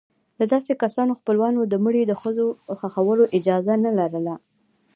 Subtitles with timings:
[0.39, 2.11] د داسې کسانو خپلوانو د مړي د
[2.85, 4.33] ښخولو اجازه نه لرله.